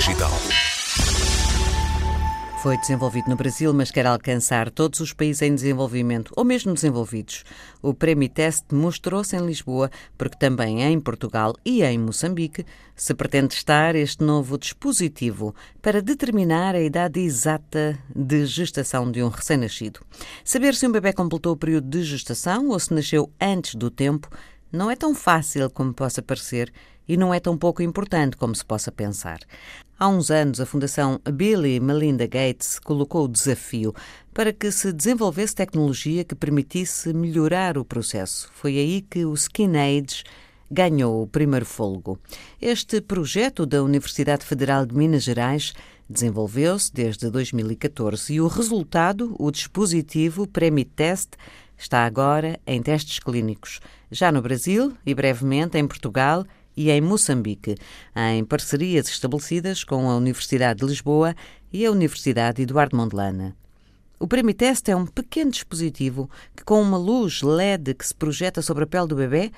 Digital. 0.00 0.30
Foi 2.62 2.78
desenvolvido 2.78 3.28
no 3.28 3.36
Brasil, 3.36 3.74
mas 3.74 3.90
quer 3.90 4.06
alcançar 4.06 4.70
todos 4.70 4.98
os 5.00 5.12
países 5.12 5.42
em 5.42 5.54
desenvolvimento, 5.54 6.32
ou 6.34 6.42
mesmo 6.42 6.72
desenvolvidos. 6.72 7.44
O 7.82 7.92
Prémio 7.92 8.26
Test 8.30 8.64
mostrou-se 8.72 9.36
em 9.36 9.44
Lisboa, 9.44 9.90
porque 10.16 10.38
também 10.38 10.82
em 10.82 10.98
Portugal 10.98 11.54
e 11.66 11.82
em 11.82 11.98
Moçambique 11.98 12.64
se 12.96 13.12
pretende 13.12 13.48
testar 13.48 13.94
este 13.94 14.24
novo 14.24 14.56
dispositivo 14.56 15.54
para 15.82 16.00
determinar 16.00 16.74
a 16.74 16.80
idade 16.80 17.20
exata 17.20 17.98
de 18.16 18.46
gestação 18.46 19.12
de 19.12 19.22
um 19.22 19.28
recém-nascido. 19.28 20.00
Saber 20.42 20.74
se 20.74 20.88
um 20.88 20.92
bebê 20.92 21.12
completou 21.12 21.52
o 21.52 21.58
período 21.58 21.90
de 21.90 22.02
gestação 22.04 22.68
ou 22.68 22.80
se 22.80 22.94
nasceu 22.94 23.30
antes 23.38 23.74
do 23.74 23.90
tempo 23.90 24.30
não 24.72 24.90
é 24.90 24.96
tão 24.96 25.14
fácil 25.14 25.68
como 25.68 25.92
possa 25.92 26.22
parecer 26.22 26.72
e 27.10 27.16
não 27.16 27.34
é 27.34 27.40
tão 27.40 27.58
pouco 27.58 27.82
importante 27.82 28.36
como 28.36 28.54
se 28.54 28.64
possa 28.64 28.92
pensar. 28.92 29.40
Há 29.98 30.06
uns 30.06 30.30
anos, 30.30 30.60
a 30.60 30.64
Fundação 30.64 31.20
Bill 31.24 31.66
e 31.66 31.80
Melinda 31.80 32.24
Gates 32.24 32.78
colocou 32.78 33.24
o 33.24 33.28
desafio 33.28 33.92
para 34.32 34.52
que 34.52 34.70
se 34.70 34.92
desenvolvesse 34.92 35.56
tecnologia 35.56 36.22
que 36.22 36.36
permitisse 36.36 37.12
melhorar 37.12 37.76
o 37.76 37.84
processo. 37.84 38.48
Foi 38.54 38.78
aí 38.78 39.02
que 39.02 39.24
o 39.24 39.34
Skin 39.34 39.72
Age 39.76 40.22
ganhou 40.70 41.24
o 41.24 41.26
primeiro 41.26 41.66
fôlego. 41.66 42.16
Este 42.62 43.00
projeto 43.00 43.66
da 43.66 43.82
Universidade 43.82 44.46
Federal 44.46 44.86
de 44.86 44.94
Minas 44.94 45.24
Gerais 45.24 45.74
desenvolveu-se 46.08 46.94
desde 46.94 47.28
2014 47.28 48.34
e 48.34 48.40
o 48.40 48.46
resultado, 48.46 49.34
o 49.36 49.50
dispositivo 49.50 50.46
Premitest, 50.46 51.30
está 51.76 52.06
agora 52.06 52.60
em 52.64 52.80
testes 52.80 53.18
clínicos, 53.18 53.80
já 54.12 54.30
no 54.30 54.40
Brasil 54.40 54.92
e 55.04 55.12
brevemente 55.12 55.76
em 55.76 55.88
Portugal 55.88 56.44
e 56.76 56.90
em 56.90 57.00
Moçambique, 57.00 57.76
em 58.14 58.44
parcerias 58.44 59.08
estabelecidas 59.08 59.84
com 59.84 60.08
a 60.10 60.16
Universidade 60.16 60.80
de 60.80 60.86
Lisboa 60.86 61.34
e 61.72 61.84
a 61.84 61.90
Universidade 61.90 62.62
Eduardo 62.62 62.96
Mondlane. 62.96 63.54
O 64.18 64.26
Premitest 64.26 64.88
é 64.88 64.94
um 64.94 65.06
pequeno 65.06 65.50
dispositivo 65.50 66.28
que, 66.54 66.62
com 66.62 66.82
uma 66.82 66.98
luz 66.98 67.40
LED 67.42 67.94
que 67.94 68.06
se 68.06 68.14
projeta 68.14 68.60
sobre 68.60 68.84
a 68.84 68.86
pele 68.86 69.06
do 69.06 69.16
bebê, 69.16 69.50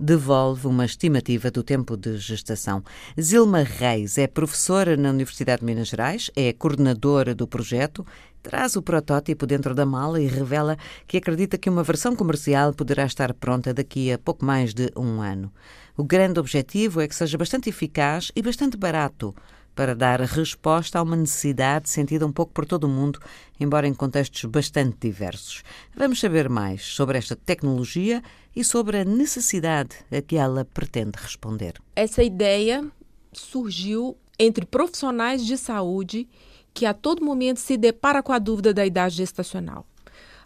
devolve 0.00 0.66
uma 0.66 0.86
estimativa 0.86 1.50
do 1.50 1.62
tempo 1.62 1.94
de 1.94 2.16
gestação. 2.16 2.82
Zilma 3.20 3.62
Reis 3.62 4.16
é 4.16 4.26
professora 4.26 4.96
na 4.96 5.10
Universidade 5.10 5.60
de 5.60 5.66
Minas 5.66 5.88
Gerais, 5.88 6.30
é 6.34 6.54
coordenadora 6.54 7.34
do 7.34 7.46
projeto, 7.46 8.06
traz 8.42 8.76
o 8.76 8.82
protótipo 8.82 9.46
dentro 9.46 9.74
da 9.74 9.84
mala 9.84 10.18
e 10.18 10.26
revela 10.26 10.78
que 11.06 11.18
acredita 11.18 11.58
que 11.58 11.68
uma 11.68 11.82
versão 11.82 12.16
comercial 12.16 12.72
poderá 12.72 13.04
estar 13.04 13.34
pronta 13.34 13.74
daqui 13.74 14.10
a 14.10 14.18
pouco 14.18 14.42
mais 14.42 14.72
de 14.72 14.90
um 14.96 15.20
ano. 15.20 15.52
O 15.96 16.02
grande 16.02 16.40
objetivo 16.40 17.02
é 17.02 17.06
que 17.06 17.14
seja 17.14 17.36
bastante 17.36 17.68
eficaz 17.68 18.32
e 18.34 18.40
bastante 18.40 18.78
barato 18.78 19.34
para 19.80 19.94
dar 19.94 20.20
resposta 20.20 20.98
a 20.98 21.02
uma 21.02 21.16
necessidade 21.16 21.88
sentida 21.88 22.26
um 22.26 22.32
pouco 22.32 22.52
por 22.52 22.66
todo 22.66 22.84
o 22.84 22.88
mundo, 22.88 23.18
embora 23.58 23.88
em 23.88 23.94
contextos 23.94 24.44
bastante 24.44 24.98
diversos. 25.00 25.62
Vamos 25.96 26.20
saber 26.20 26.50
mais 26.50 26.82
sobre 26.82 27.16
esta 27.16 27.34
tecnologia 27.34 28.22
e 28.54 28.62
sobre 28.62 28.98
a 28.98 29.06
necessidade 29.06 29.96
a 30.12 30.20
que 30.20 30.36
ela 30.36 30.66
pretende 30.66 31.12
responder. 31.16 31.80
Essa 31.96 32.22
ideia 32.22 32.84
surgiu 33.32 34.18
entre 34.38 34.66
profissionais 34.66 35.46
de 35.46 35.56
saúde 35.56 36.28
que 36.74 36.84
a 36.84 36.92
todo 36.92 37.24
momento 37.24 37.60
se 37.60 37.78
depara 37.78 38.22
com 38.22 38.34
a 38.34 38.38
dúvida 38.38 38.74
da 38.74 38.84
idade 38.84 39.16
gestacional. 39.16 39.86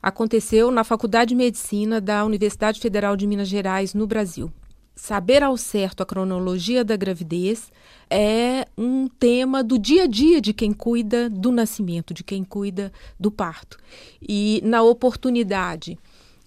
Aconteceu 0.01 0.71
na 0.71 0.85
Faculdade 0.85 1.31
de 1.31 1.35
Medicina 1.35 2.01
da 2.01 2.25
Universidade 2.25 2.79
Federal 2.79 3.17
de 3.17 3.27
Minas 3.27 3.49
Gerais, 3.49 3.95
no 3.95 4.07
Brasil 4.07 4.53
saber 4.95 5.43
ao 5.43 5.57
certo 5.57 6.03
a 6.03 6.07
cronologia 6.07 6.85
da 6.85 6.97
gravidez 6.97 7.73
é 8.09 8.67
um 8.77 9.09
tema 9.09 9.63
do 9.63 9.79
dia 9.79 10.05
a 10.05 10.07
dia 10.07 10.41
de 10.41 10.53
quem 10.53 10.73
cuida 10.73 11.29
do 11.29 11.51
nascimento, 11.51 12.15
de 12.15 12.23
quem 12.23 12.45
cuida 12.45 12.93
do 13.19 13.31
parto. 13.31 13.79
E 14.23 14.61
na 14.65 14.83
oportunidade 14.83 15.99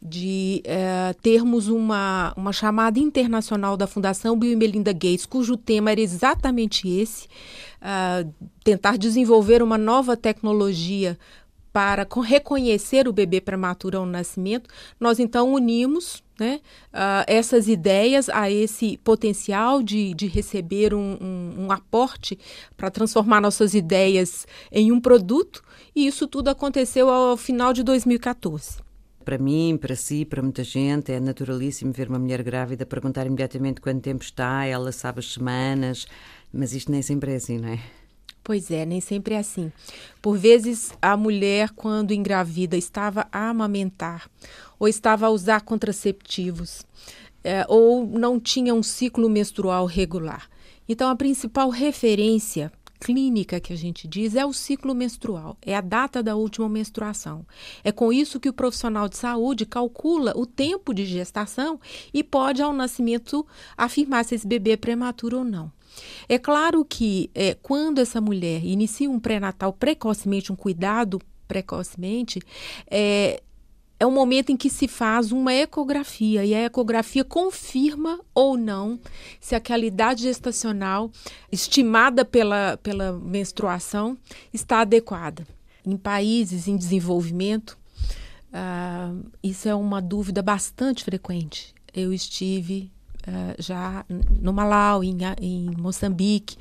de 0.01 0.61
é, 0.63 1.13
termos 1.21 1.67
uma, 1.67 2.33
uma 2.37 2.53
chamada 2.53 2.99
internacional 2.99 3.75
da 3.75 3.87
Fundação 3.87 4.37
Bill 4.37 4.51
e 4.51 4.55
Melinda 4.55 4.93
Gates, 4.93 5.25
cujo 5.25 5.57
tema 5.57 5.91
era 5.91 5.99
exatamente 5.99 6.87
esse, 6.87 7.27
uh, 7.81 8.31
tentar 8.63 8.97
desenvolver 8.97 9.63
uma 9.63 9.77
nova 9.77 10.15
tecnologia 10.15 11.17
para 11.77 12.07
reconhecer 12.23 13.07
o 13.07 13.13
bebê 13.13 13.39
prematuro 13.39 13.99
ao 13.99 14.05
nascimento, 14.07 14.67
nós 14.99 15.19
então 15.19 15.53
unimos 15.53 16.23
né, 16.39 16.59
uh, 16.91 17.23
essas 17.27 17.67
ideias 17.67 18.29
a 18.29 18.49
esse 18.49 18.97
potencial 19.03 19.83
de, 19.83 20.11
de 20.15 20.25
receber 20.25 20.95
um, 20.95 21.17
um, 21.21 21.65
um 21.65 21.71
aporte 21.71 22.35
para 22.75 22.89
transformar 22.89 23.39
nossas 23.39 23.75
ideias 23.75 24.47
em 24.71 24.91
um 24.91 24.99
produto, 24.99 25.61
e 25.95 26.07
isso 26.07 26.25
tudo 26.25 26.47
aconteceu 26.47 27.11
ao 27.11 27.37
final 27.37 27.71
de 27.71 27.83
2014 27.83 28.79
para 29.23 29.37
mim, 29.37 29.77
para 29.79 29.93
si, 29.93 30.23
para 30.23 30.41
muita 30.41 30.63
gente, 30.63 31.11
é 31.11 31.19
naturalíssimo 31.19 31.91
ver 31.91 32.07
uma 32.07 32.17
mulher 32.17 32.41
grávida 32.41 32.85
perguntar 32.85 33.27
imediatamente 33.27 33.81
quanto 33.81 34.01
tempo 34.01 34.23
está, 34.23 34.65
ela 34.65 34.89
sabe 34.93 35.19
as 35.19 35.33
semanas, 35.33 36.07
mas 36.51 36.73
isto 36.73 36.89
nem 36.89 37.01
sempre 37.01 37.33
é 37.33 37.35
assim, 37.35 37.57
não 37.57 37.67
é? 37.67 37.79
Pois 38.47 38.71
é, 38.71 38.85
nem 38.85 39.01
sempre 39.01 39.33
é 39.33 39.39
assim. 39.39 39.73
Por 40.21 40.37
vezes, 40.37 40.93
a 41.01 41.17
mulher, 41.17 41.71
quando 41.71 42.13
engravida, 42.13 42.77
estava 42.77 43.27
a 43.29 43.49
amamentar, 43.49 44.29
ou 44.79 44.87
estava 44.87 45.25
a 45.25 45.29
usar 45.29 45.63
contraceptivos, 45.63 46.85
é, 47.43 47.65
ou 47.67 48.07
não 48.07 48.39
tinha 48.39 48.73
um 48.73 48.81
ciclo 48.81 49.29
menstrual 49.29 49.85
regular. 49.85 50.49
Então, 50.87 51.09
a 51.09 51.15
principal 51.17 51.69
referência 51.69 52.71
clínica 53.01 53.59
que 53.59 53.73
a 53.73 53.75
gente 53.75 54.07
diz 54.07 54.33
é 54.33 54.45
o 54.45 54.53
ciclo 54.53 54.95
menstrual, 54.95 55.57
é 55.61 55.75
a 55.75 55.81
data 55.81 56.23
da 56.23 56.37
última 56.37 56.69
menstruação. 56.69 57.45
É 57.83 57.91
com 57.91 58.13
isso 58.13 58.39
que 58.39 58.47
o 58.47 58.53
profissional 58.53 59.09
de 59.09 59.17
saúde 59.17 59.65
calcula 59.65 60.31
o 60.37 60.45
tempo 60.45 60.93
de 60.93 61.05
gestação 61.05 61.81
e 62.13 62.23
pode, 62.23 62.61
ao 62.61 62.71
nascimento, 62.71 63.45
afirmar 63.75 64.23
se 64.23 64.35
esse 64.35 64.47
bebê 64.47 64.71
é 64.71 64.77
prematuro 64.77 65.39
ou 65.39 65.43
não. 65.43 65.69
É 66.27 66.37
claro 66.37 66.83
que 66.85 67.29
é, 67.33 67.53
quando 67.53 67.99
essa 67.99 68.21
mulher 68.21 68.63
inicia 68.63 69.09
um 69.09 69.19
pré-natal 69.19 69.73
precocemente, 69.73 70.51
um 70.51 70.55
cuidado 70.55 71.19
precocemente, 71.47 72.39
é, 72.89 73.41
é 73.99 74.05
um 74.05 74.11
momento 74.11 74.51
em 74.51 74.57
que 74.57 74.69
se 74.69 74.87
faz 74.87 75.31
uma 75.31 75.53
ecografia 75.53 76.45
e 76.45 76.53
a 76.53 76.65
ecografia 76.65 77.23
confirma 77.23 78.19
ou 78.33 78.55
não 78.55 78.99
se 79.39 79.55
aquela 79.55 79.85
idade 79.85 80.23
gestacional 80.23 81.11
estimada 81.51 82.23
pela, 82.23 82.77
pela 82.77 83.13
menstruação 83.13 84.17
está 84.53 84.81
adequada. 84.81 85.47
Em 85.85 85.97
países 85.97 86.67
em 86.67 86.77
desenvolvimento, 86.77 87.77
uh, 88.51 89.25
isso 89.41 89.67
é 89.67 89.73
uma 89.73 90.01
dúvida 90.01 90.41
bastante 90.43 91.03
frequente. 91.03 91.73
Eu 91.93 92.13
estive 92.13 92.91
uh, 93.27 93.55
já 93.59 94.05
no 94.41 94.53
Malau, 94.53 95.03
em, 95.03 95.17
em 95.41 95.71
Moçambique, 95.77 96.57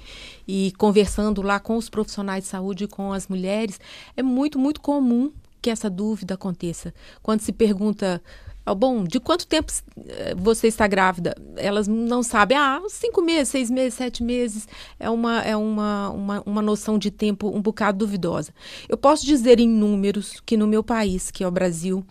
e 0.47 0.73
conversando 0.79 1.43
lá 1.43 1.59
com 1.61 1.77
os 1.77 1.89
profissionais 1.89 2.45
de 2.45 2.51
saúde, 2.51 2.87
com 2.87 3.13
as 3.13 3.29
mulheres, 3.29 3.81
é 4.17 4.23
muito, 4.23 4.59
muito 4.59 4.81
comum 4.81 5.33
que 5.63 5.71
essa 5.71 5.91
dúvida 5.91 6.35
aconteça. 6.35 6.93
Quando 7.23 7.41
se 7.41 7.53
pergunta 7.53 8.23
Oh, 8.69 8.75
bom, 8.75 9.05
de 9.05 9.21
quanto 9.21 9.47
tempo 9.47 9.73
eh, 10.09 10.35
você 10.37 10.67
está 10.67 10.89
grávida? 10.89 11.37
Elas 11.57 11.87
não 11.87 12.21
sabem. 12.25 12.59
Ah, 12.59 12.83
cinco 12.89 13.23
meses, 13.23 13.49
seis 13.49 13.71
meses, 13.71 13.95
sete 13.95 14.25
meses. 14.25 14.67
É 14.99 15.09
uma, 15.09 15.41
é 15.43 15.57
uma, 15.57 16.11
uma, 16.11 16.43
uma 16.45 16.63
noção 16.63 16.99
de 16.99 17.13
tempo 17.13 17.49
um 17.49 17.63
bocado 17.63 17.99
duvidosa. 17.99 18.53
Eu 18.89 18.97
posso 18.97 19.25
dizer 19.25 19.61
em 19.61 19.69
números 19.69 20.43
que 20.45 20.57
no 20.57 20.67
meu 20.67 20.83
país, 20.83 21.31
que 21.31 21.45
é 21.45 21.49
o 21.49 21.51
Brasil, 21.51 22.05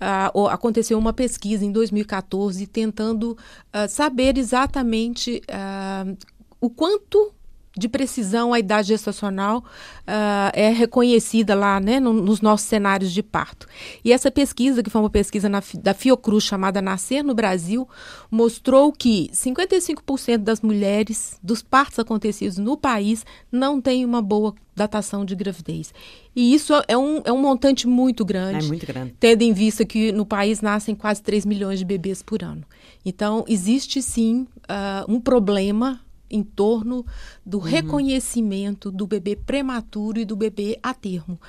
uh, 0.00 0.46
aconteceu 0.48 0.98
uma 0.98 1.12
pesquisa 1.12 1.64
em 1.64 1.72
2014 1.72 2.66
tentando 2.66 3.32
uh, 3.32 3.88
saber 3.88 4.38
exatamente 4.38 5.42
uh, 5.50 6.16
o 6.60 6.70
quanto 6.70 7.32
de 7.76 7.88
precisão 7.88 8.52
a 8.52 8.58
idade 8.58 8.88
gestacional 8.88 9.58
uh, 9.58 10.50
é 10.52 10.70
reconhecida 10.70 11.54
lá 11.54 11.78
né, 11.78 12.00
no, 12.00 12.12
nos 12.12 12.40
nossos 12.40 12.66
cenários 12.66 13.12
de 13.12 13.22
parto. 13.22 13.66
E 14.04 14.12
essa 14.12 14.30
pesquisa, 14.30 14.82
que 14.82 14.90
foi 14.90 15.00
uma 15.00 15.10
pesquisa 15.10 15.48
na, 15.48 15.62
da 15.74 15.92
Fiocruz 15.92 16.44
chamada 16.44 16.80
Nascer 16.80 17.22
no 17.22 17.34
Brasil, 17.34 17.88
mostrou 18.30 18.92
que 18.92 19.28
55% 19.32 20.38
das 20.38 20.60
mulheres 20.60 21.38
dos 21.42 21.62
partos 21.62 21.98
acontecidos 21.98 22.56
no 22.56 22.76
país 22.76 23.24
não 23.52 23.80
têm 23.80 24.04
uma 24.04 24.22
boa 24.22 24.54
datação 24.74 25.24
de 25.24 25.34
gravidez. 25.34 25.92
E 26.34 26.54
isso 26.54 26.72
é 26.86 26.96
um, 26.96 27.22
é 27.24 27.32
um 27.32 27.40
montante 27.40 27.86
muito 27.86 28.24
grande. 28.24 28.64
É 28.64 28.68
muito 28.68 28.86
grande. 28.86 29.14
Tendo 29.18 29.42
em 29.42 29.52
vista 29.52 29.86
que 29.86 30.12
no 30.12 30.26
país 30.26 30.60
nascem 30.60 30.94
quase 30.94 31.22
3 31.22 31.46
milhões 31.46 31.78
de 31.78 31.84
bebês 31.84 32.22
por 32.22 32.42
ano. 32.42 32.62
Então, 33.04 33.44
existe 33.48 34.02
sim 34.02 34.46
uh, 34.68 35.10
um 35.10 35.18
problema 35.18 36.00
em 36.30 36.42
torno 36.42 37.04
do 37.44 37.58
uhum. 37.58 37.64
reconhecimento 37.64 38.90
do 38.90 39.06
bebê 39.06 39.36
prematuro 39.36 40.18
e 40.18 40.24
do 40.24 40.36
bebê 40.36 40.78
a 40.82 40.92
termo, 40.92 41.40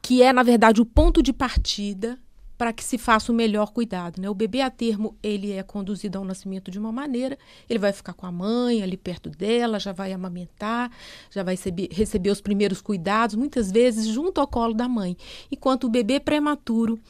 que 0.00 0.22
é, 0.22 0.32
na 0.32 0.42
verdade, 0.42 0.80
o 0.80 0.86
ponto 0.86 1.22
de 1.22 1.32
partida 1.32 2.18
para 2.62 2.72
que 2.72 2.84
se 2.84 2.96
faça 2.96 3.32
o 3.32 3.34
melhor 3.34 3.72
cuidado. 3.72 4.22
Né? 4.22 4.30
O 4.30 4.34
bebê 4.34 4.60
a 4.60 4.70
termo 4.70 5.16
ele 5.20 5.50
é 5.50 5.64
conduzido 5.64 6.16
ao 6.16 6.24
nascimento 6.24 6.70
de 6.70 6.78
uma 6.78 6.92
maneira, 6.92 7.36
ele 7.68 7.80
vai 7.80 7.92
ficar 7.92 8.12
com 8.12 8.24
a 8.24 8.30
mãe 8.30 8.84
ali 8.84 8.96
perto 8.96 9.28
dela, 9.28 9.80
já 9.80 9.90
vai 9.90 10.12
amamentar, 10.12 10.88
já 11.28 11.42
vai 11.42 11.54
receber, 11.54 11.88
receber 11.90 12.30
os 12.30 12.40
primeiros 12.40 12.80
cuidados, 12.80 13.34
muitas 13.34 13.72
vezes 13.72 14.06
junto 14.06 14.40
ao 14.40 14.46
colo 14.46 14.74
da 14.74 14.88
mãe. 14.88 15.16
Enquanto 15.50 15.88
o 15.88 15.90
bebê 15.90 16.20
prematuro, 16.20 17.00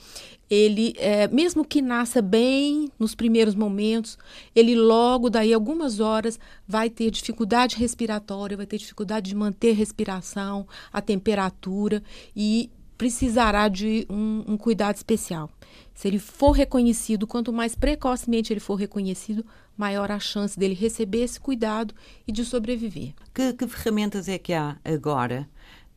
ele, 0.48 0.94
é, 0.96 1.28
mesmo 1.28 1.66
que 1.66 1.82
nasça 1.82 2.22
bem 2.22 2.90
nos 2.98 3.14
primeiros 3.14 3.54
momentos, 3.54 4.16
ele 4.56 4.74
logo 4.74 5.28
daí 5.28 5.52
algumas 5.52 6.00
horas 6.00 6.40
vai 6.66 6.88
ter 6.88 7.10
dificuldade 7.10 7.76
respiratória, 7.76 8.56
vai 8.56 8.64
ter 8.64 8.78
dificuldade 8.78 9.28
de 9.28 9.36
manter 9.36 9.72
a 9.72 9.74
respiração, 9.74 10.66
a 10.90 11.02
temperatura 11.02 12.02
e 12.34 12.70
precisará 13.02 13.66
de 13.66 14.06
um, 14.08 14.44
um 14.46 14.56
cuidado 14.56 14.94
especial. 14.94 15.50
Se 15.92 16.06
ele 16.06 16.20
for 16.20 16.52
reconhecido, 16.52 17.26
quanto 17.26 17.52
mais 17.52 17.74
precocemente 17.74 18.52
ele 18.52 18.60
for 18.60 18.76
reconhecido, 18.76 19.44
maior 19.76 20.12
a 20.12 20.20
chance 20.20 20.56
dele 20.56 20.72
receber 20.72 21.24
esse 21.24 21.40
cuidado 21.40 21.92
e 22.28 22.30
de 22.30 22.44
sobreviver. 22.44 23.12
Que, 23.34 23.54
que 23.54 23.66
ferramentas 23.66 24.28
é 24.28 24.38
que 24.38 24.52
há 24.52 24.76
agora 24.84 25.48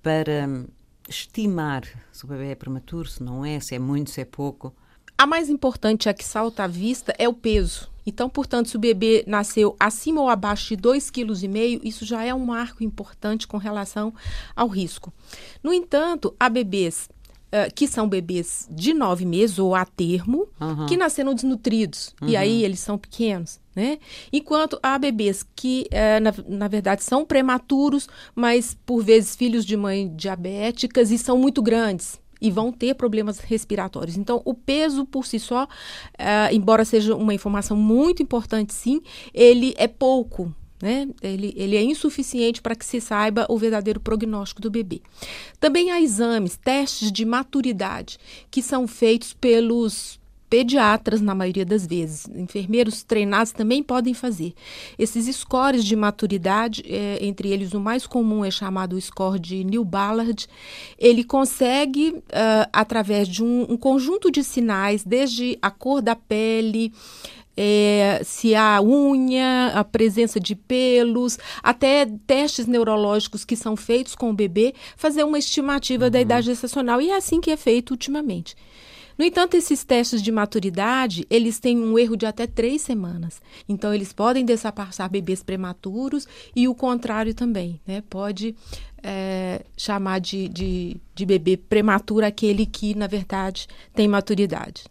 para 0.02 0.50
estimar 1.08 1.84
se 2.12 2.26
o 2.26 2.28
bebê 2.28 2.48
é 2.48 2.56
prematuro, 2.56 3.08
se 3.08 3.22
não 3.22 3.46
é, 3.46 3.60
se 3.60 3.76
é 3.76 3.80
muito, 3.80 4.10
se 4.10 4.22
é 4.22 4.26
pouco? 4.26 4.74
A 5.18 5.26
mais 5.26 5.50
importante, 5.50 6.10
a 6.10 6.14
que 6.14 6.24
salta 6.24 6.64
à 6.64 6.68
vista, 6.68 7.14
é 7.18 7.28
o 7.28 7.34
peso. 7.34 7.90
Então, 8.06 8.30
portanto, 8.30 8.70
se 8.70 8.76
o 8.76 8.80
bebê 8.80 9.24
nasceu 9.26 9.76
acima 9.80 10.22
ou 10.22 10.30
abaixo 10.30 10.76
de 10.76 10.82
2,5 10.82 11.12
kg, 11.12 11.82
isso 11.88 12.06
já 12.06 12.24
é 12.24 12.34
um 12.34 12.46
marco 12.46 12.84
importante 12.84 13.48
com 13.48 13.58
relação 13.58 14.14
ao 14.56 14.68
risco. 14.68 15.12
No 15.64 15.74
entanto, 15.74 16.36
há 16.40 16.48
bebês 16.48 17.10
uh, 17.48 17.74
que 17.74 17.88
são 17.88 18.08
bebês 18.08 18.68
de 18.70 18.94
nove 18.94 19.26
meses 19.26 19.58
ou 19.58 19.74
a 19.74 19.86
termo, 19.86 20.48
uhum. 20.60 20.86
que 20.86 20.98
nasceram 20.98 21.34
desnutridos. 21.34 22.14
Uhum. 22.22 22.28
E 22.28 22.38
aí 22.38 22.64
eles 22.64 22.80
são 22.80 22.98
pequenos. 22.98 23.60
Né? 23.76 23.98
Enquanto 24.32 24.80
há 24.82 24.98
bebês 24.98 25.46
que, 25.56 25.88
é, 25.92 26.20
na, 26.20 26.34
na, 26.48 26.68
verdade, 26.68 27.04
são 27.04 27.26
prematuros, 27.26 28.08
mas 28.34 28.78
por 28.86 29.04
vezes 29.04 29.36
filhos 29.36 29.66
de 29.66 29.76
mãe 29.76 30.14
diabéticas 30.16 31.12
e 31.12 31.18
são 31.18 31.38
muito 31.38 31.62
grandes 31.62 32.20
e 32.42 32.52
vão 32.52 32.72
ter 32.72 32.96
problemas 32.96 33.40
respiratórios. 33.40 34.18
Então, 34.18 34.42
o 34.46 34.54
peso 34.54 35.06
por 35.06 35.26
si 35.26 35.40
só, 35.40 35.68
é, 36.18 36.54
embora 36.54 36.86
seja 36.86 37.16
uma 37.16 37.34
informação 37.34 37.78
muito 37.78 38.22
importante, 38.22 38.74
sim, 38.74 39.02
ele 39.34 39.74
é 39.78 39.88
pouco. 39.88 40.54
Né? 40.82 41.08
Ele, 41.22 41.54
ele 41.56 41.78
é 41.78 41.82
insuficiente 41.82 42.62
para 42.62 42.76
que 42.76 42.86
se 42.86 43.00
saiba 43.00 43.46
o 43.50 43.58
verdadeiro 43.58 44.00
prognóstico 44.00 44.62
do 44.62 44.70
bebê. 44.70 45.02
Também 45.60 45.90
há 45.90 46.02
exames, 46.02 46.58
testes 46.58 47.12
de 47.12 47.24
maturidade, 47.26 48.18
que 48.52 48.62
são 48.62 48.86
feitos 48.88 49.34
pelos 49.34 50.20
pediatras 50.56 51.20
na 51.20 51.36
maioria 51.36 51.66
das 51.66 51.86
vezes. 51.86 52.30
Enfermeiros 52.34 53.04
treinados 53.04 53.52
também 53.52 53.84
podem 53.84 54.14
fazer. 54.14 54.54
Esses 54.98 55.36
scores 55.36 55.84
de 55.84 55.98
maturidade, 55.98 56.82
é, 56.88 57.18
entre 57.20 57.50
eles 57.50 57.74
o 57.74 57.80
mais 57.82 58.08
comum 58.08 58.46
é 58.46 58.50
chamado 58.50 59.00
score 59.02 59.38
de 59.38 59.66
New 59.66 59.84
Ballard, 59.84 60.48
ele 60.98 61.26
consegue, 61.26 62.12
uh, 62.12 62.70
através 62.72 63.28
de 63.28 63.44
um, 63.44 63.66
um 63.70 63.76
conjunto 63.76 64.32
de 64.32 64.46
sinais, 64.46 65.04
desde 65.04 65.60
a 65.62 65.70
cor 65.70 66.02
da 66.02 66.16
pele, 66.16 66.94
é, 67.58 68.22
se 68.24 68.56
há 68.56 68.82
unha, 68.82 69.74
a 69.76 69.84
presença 69.84 70.40
de 70.40 70.56
pelos, 70.56 71.38
até 71.62 72.08
testes 72.26 72.66
neurológicos 72.66 73.44
que 73.44 73.58
são 73.58 73.76
feitos 73.76 74.16
com 74.16 74.30
o 74.30 74.34
bebê, 74.34 74.74
fazer 74.96 75.26
uma 75.26 75.38
estimativa 75.38 76.06
uhum. 76.06 76.12
da 76.12 76.22
idade 76.22 76.46
gestacional. 76.46 77.02
E 77.02 77.10
é 77.10 77.18
assim 77.18 77.42
que 77.42 77.52
é 77.52 77.58
feito 77.58 77.92
ultimamente. 77.92 78.56
No 79.18 79.24
entanto, 79.24 79.56
esses 79.56 79.84
testes 79.84 80.22
de 80.22 80.32
maturidade, 80.32 81.26
eles 81.30 81.60
têm 81.60 81.78
um 81.78 81.98
erro 81.98 82.18
de 82.18 82.26
até 82.26 82.46
três 82.46 82.82
semanas. 82.82 83.42
Então, 83.68 83.94
eles 83.94 84.12
podem 84.12 84.44
deixar 84.44 84.72
passar 84.72 85.10
bebês 85.10 85.42
prematuros 85.42 86.28
e 86.56 86.68
o 86.68 86.76
contrário 86.76 87.34
também, 87.34 87.80
né? 87.88 88.04
Pode 88.10 88.56
é, 89.02 89.64
chamar 89.78 90.20
de, 90.20 90.50
de, 90.50 90.98
de 91.14 91.26
bebê 91.26 91.56
prematuro 91.56 92.26
aquele 92.26 92.66
que, 92.66 92.94
na 92.94 93.08
verdade, 93.08 93.68
tem 93.94 94.08
maturidade. 94.08 94.84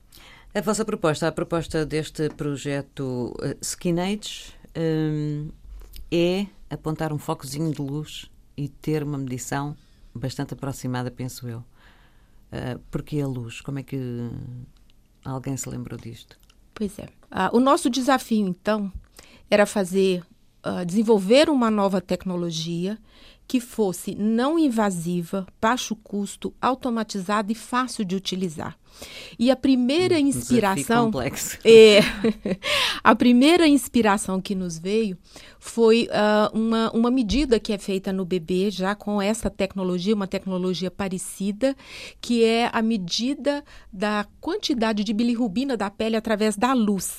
A 0.54 0.60
vossa 0.60 0.84
proposta, 0.84 1.26
a 1.26 1.32
proposta 1.32 1.84
deste 1.84 2.30
projeto 2.30 3.34
uh, 3.40 3.56
Skin 3.60 3.98
Age, 3.98 4.54
um, 4.76 5.48
é 6.10 6.46
apontar 6.70 7.12
um 7.12 7.18
focozinho 7.18 7.72
de 7.72 7.82
luz 7.82 8.30
e 8.56 8.68
ter 8.68 9.02
uma 9.02 9.18
medição 9.18 9.76
bastante 10.14 10.54
aproximada, 10.54 11.10
penso 11.10 11.48
eu. 11.48 11.64
Uh, 12.54 12.78
porque 12.88 13.20
a 13.20 13.26
luz? 13.26 13.60
Como 13.60 13.80
é 13.80 13.82
que 13.82 13.98
alguém 15.24 15.56
se 15.56 15.68
lembrou 15.68 15.98
disto? 15.98 16.38
Pois 16.72 16.96
é. 17.00 17.04
Uh, 17.04 17.56
o 17.56 17.60
nosso 17.60 17.90
desafio, 17.90 18.46
então, 18.46 18.92
era 19.50 19.66
fazer, 19.66 20.22
uh, 20.64 20.84
desenvolver 20.86 21.50
uma 21.50 21.68
nova 21.68 22.00
tecnologia 22.00 22.96
que 23.46 23.60
fosse 23.60 24.14
não 24.14 24.58
invasiva, 24.58 25.46
baixo 25.60 25.94
custo, 25.94 26.54
automatizada 26.60 27.52
e 27.52 27.54
fácil 27.54 28.04
de 28.04 28.16
utilizar. 28.16 28.76
E 29.38 29.50
a 29.50 29.56
primeira 29.56 30.14
um 30.14 30.18
inspiração 30.18 31.10
é. 31.64 32.00
A 33.02 33.14
primeira 33.14 33.66
inspiração 33.66 34.40
que 34.40 34.54
nos 34.54 34.78
veio 34.78 35.18
foi 35.58 36.08
uh, 36.08 36.56
uma, 36.56 36.90
uma 36.92 37.10
medida 37.10 37.58
que 37.58 37.72
é 37.72 37.78
feita 37.78 38.12
no 38.12 38.24
bebê 38.24 38.70
já 38.70 38.94
com 38.94 39.20
essa 39.20 39.50
tecnologia, 39.50 40.14
uma 40.14 40.28
tecnologia 40.28 40.90
parecida, 40.90 41.76
que 42.20 42.44
é 42.44 42.70
a 42.72 42.80
medida 42.80 43.64
da 43.92 44.26
quantidade 44.40 45.02
de 45.02 45.12
bilirrubina 45.12 45.76
da 45.76 45.90
pele 45.90 46.16
através 46.16 46.56
da 46.56 46.72
luz 46.72 47.18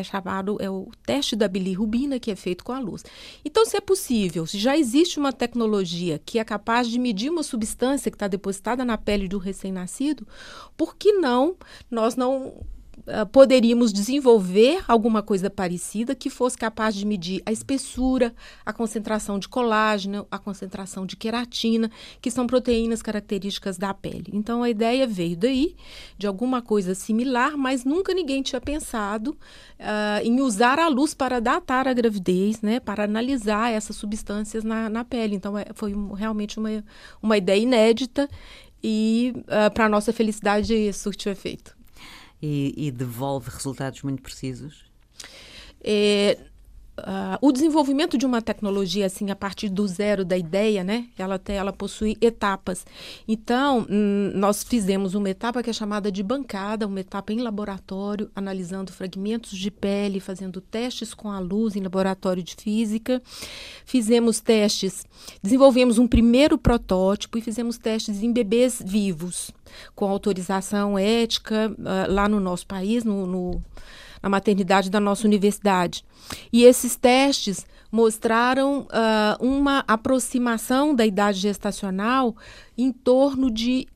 é 0.00 0.04
chamado 0.04 0.56
é 0.60 0.70
o 0.70 0.88
teste 1.04 1.34
da 1.34 1.48
bilirrubina 1.48 2.18
que 2.18 2.30
é 2.30 2.36
feito 2.36 2.64
com 2.64 2.72
a 2.72 2.78
luz. 2.78 3.04
Então, 3.44 3.64
se 3.64 3.76
é 3.76 3.80
possível, 3.80 4.46
se 4.46 4.58
já 4.58 4.76
existe 4.76 5.18
uma 5.18 5.32
tecnologia 5.32 6.20
que 6.24 6.38
é 6.38 6.44
capaz 6.44 6.88
de 6.88 6.98
medir 6.98 7.30
uma 7.30 7.42
substância 7.42 8.10
que 8.10 8.16
está 8.16 8.28
depositada 8.28 8.84
na 8.84 8.98
pele 8.98 9.28
do 9.28 9.38
recém-nascido, 9.38 10.26
por 10.76 10.96
que 10.96 11.12
não 11.12 11.56
nós 11.90 12.16
não 12.16 12.64
poderíamos 13.30 13.92
desenvolver 13.92 14.82
alguma 14.88 15.22
coisa 15.22 15.48
parecida 15.48 16.14
que 16.14 16.28
fosse 16.28 16.58
capaz 16.58 16.94
de 16.94 17.06
medir 17.06 17.42
a 17.46 17.52
espessura, 17.52 18.34
a 18.64 18.72
concentração 18.72 19.38
de 19.38 19.48
colágeno, 19.48 20.26
a 20.30 20.38
concentração 20.38 21.06
de 21.06 21.16
queratina, 21.16 21.90
que 22.20 22.30
são 22.30 22.46
proteínas 22.46 23.02
características 23.02 23.78
da 23.78 23.94
pele. 23.94 24.26
Então 24.32 24.62
a 24.62 24.70
ideia 24.70 25.06
veio 25.06 25.36
daí, 25.36 25.76
de 26.18 26.26
alguma 26.26 26.60
coisa 26.60 26.94
similar, 26.94 27.56
mas 27.56 27.84
nunca 27.84 28.12
ninguém 28.12 28.42
tinha 28.42 28.60
pensado 28.60 29.30
uh, 29.30 30.24
em 30.24 30.40
usar 30.40 30.78
a 30.78 30.88
luz 30.88 31.14
para 31.14 31.40
datar 31.40 31.86
a 31.86 31.92
gravidez, 31.92 32.60
né, 32.60 32.80
para 32.80 33.04
analisar 33.04 33.70
essas 33.70 33.96
substâncias 33.96 34.64
na, 34.64 34.88
na 34.88 35.04
pele. 35.04 35.36
Então 35.36 35.56
é, 35.56 35.66
foi 35.74 35.94
realmente 36.16 36.58
uma, 36.58 36.84
uma 37.22 37.36
ideia 37.36 37.60
inédita 37.60 38.28
e, 38.82 39.32
uh, 39.36 39.72
para 39.72 39.88
nossa 39.88 40.12
felicidade, 40.12 40.92
surtiu 40.92 41.32
efeito 41.32 41.75
e, 42.46 42.72
e 42.76 42.90
devolve 42.92 43.50
resultados 43.50 44.02
muito 44.02 44.22
precisos? 44.22 44.84
É, 45.82 46.38
Uh, 47.06 47.38
o 47.40 47.52
desenvolvimento 47.52 48.18
de 48.18 48.26
uma 48.26 48.42
tecnologia 48.42 49.06
assim 49.06 49.30
a 49.30 49.36
partir 49.36 49.68
do 49.68 49.86
zero 49.86 50.24
da 50.24 50.36
ideia, 50.36 50.82
né? 50.82 51.06
Ela 51.16 51.38
tem, 51.38 51.54
ela 51.54 51.72
possui 51.72 52.16
etapas. 52.20 52.84
Então 53.28 53.86
hum, 53.88 54.32
nós 54.34 54.64
fizemos 54.64 55.14
uma 55.14 55.30
etapa 55.30 55.62
que 55.62 55.70
é 55.70 55.72
chamada 55.72 56.10
de 56.10 56.20
bancada, 56.20 56.84
uma 56.84 56.98
etapa 56.98 57.32
em 57.32 57.40
laboratório, 57.40 58.28
analisando 58.34 58.90
fragmentos 58.90 59.56
de 59.56 59.70
pele, 59.70 60.18
fazendo 60.18 60.60
testes 60.60 61.14
com 61.14 61.30
a 61.30 61.38
luz 61.38 61.76
em 61.76 61.80
laboratório 61.80 62.42
de 62.42 62.56
física. 62.56 63.22
Fizemos 63.84 64.40
testes, 64.40 65.06
desenvolvemos 65.40 65.98
um 65.98 66.08
primeiro 66.08 66.58
protótipo 66.58 67.38
e 67.38 67.40
fizemos 67.40 67.78
testes 67.78 68.20
em 68.20 68.32
bebês 68.32 68.82
vivos 68.84 69.52
com 69.94 70.08
autorização 70.08 70.98
ética 70.98 71.72
uh, 71.78 72.12
lá 72.12 72.28
no 72.28 72.40
nosso 72.40 72.66
país, 72.66 73.04
no, 73.04 73.26
no 73.26 73.62
na 74.26 74.30
maternidade 74.30 74.90
da 74.90 74.98
nossa 74.98 75.24
universidade. 75.24 76.04
E 76.52 76.64
esses 76.64 76.96
testes 76.96 77.64
mostraram 77.92 78.80
uh, 78.80 79.44
uma 79.46 79.84
aproximação 79.86 80.92
da 80.92 81.06
idade 81.06 81.38
gestacional 81.38 82.36
em 82.76 82.90
torno 82.90 83.48
de 83.48 83.86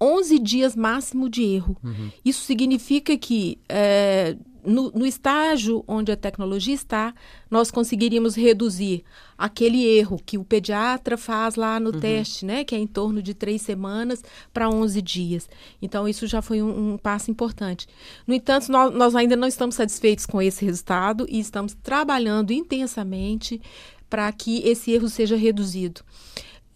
11 0.00 0.38
dias 0.40 0.74
máximo 0.74 1.30
de 1.30 1.44
erro. 1.44 1.76
Uhum. 1.84 2.10
Isso 2.24 2.42
significa 2.42 3.16
que 3.16 3.56
é, 3.68 4.36
no, 4.64 4.90
no, 4.90 5.06
estágio 5.06 5.84
onde 5.86 6.10
a 6.10 6.16
tecnologia 6.16 6.74
está, 6.74 7.14
nós 7.50 7.70
conseguiríamos 7.70 8.34
reduzir 8.34 9.04
aquele 9.36 9.84
erro 9.84 10.20
que 10.24 10.38
o 10.38 10.44
pediatra 10.44 11.16
faz 11.16 11.54
lá 11.54 11.78
no 11.78 11.92
uhum. 11.92 12.00
teste, 12.00 12.44
né, 12.44 12.64
que 12.64 12.74
é 12.74 12.78
em 12.78 12.86
torno 12.86 13.22
de 13.22 13.34
três 13.34 13.62
semanas 13.62 14.22
para 14.52 14.68
11 14.68 15.00
dias. 15.02 15.48
Então, 15.80 16.08
isso 16.08 16.26
já 16.26 16.40
foi 16.40 16.62
um, 16.62 16.94
um 16.94 16.98
passo 16.98 17.30
importante. 17.30 17.86
No 18.26 18.34
entanto, 18.34 18.70
nós, 18.70 18.94
nós, 18.94 19.14
ainda 19.14 19.36
não 19.36 19.48
estamos 19.48 19.74
satisfeitos 19.74 20.26
com 20.26 20.40
esse 20.40 20.64
resultado 20.64 21.26
e 21.28 21.38
estamos 21.38 21.76
trabalhando 21.82 22.52
intensamente 22.52 23.60
para 24.08 24.30
que 24.32 24.66
esse 24.66 24.92
erro 24.92 25.08
seja 25.08 25.36
reduzido. 25.36 26.02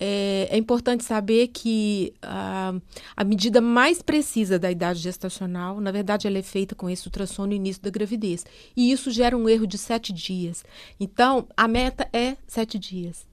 É, 0.00 0.48
é 0.50 0.56
importante 0.56 1.04
saber 1.04 1.48
que 1.48 2.14
uh, 2.24 2.80
a 3.16 3.24
medida 3.24 3.60
mais 3.60 4.00
precisa 4.00 4.58
da 4.58 4.70
idade 4.70 5.00
gestacional, 5.00 5.80
na 5.80 5.90
verdade, 5.90 6.26
ela 6.26 6.38
é 6.38 6.42
feita 6.42 6.74
com 6.74 6.88
esse 6.88 7.06
ultrassom 7.06 7.46
no 7.46 7.52
início 7.52 7.82
da 7.82 7.90
gravidez. 7.90 8.46
E 8.76 8.92
isso 8.92 9.10
gera 9.10 9.36
um 9.36 9.48
erro 9.48 9.66
de 9.66 9.76
sete 9.76 10.12
dias. 10.12 10.64
Então, 11.00 11.48
a 11.56 11.66
meta 11.66 12.08
é 12.12 12.36
sete 12.46 12.78
dias. 12.78 13.26